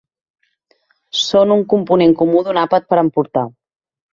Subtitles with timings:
[1.19, 3.45] Són un component comú d'un àpat per emportar.